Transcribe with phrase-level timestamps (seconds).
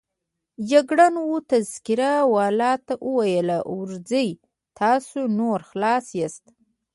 [0.69, 4.29] جګړن وه تذکره والاو ته وویل: ورځئ،
[4.79, 6.45] تاسو نور خلاص یاست.